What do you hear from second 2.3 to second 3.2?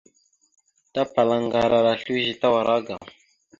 tawara agam.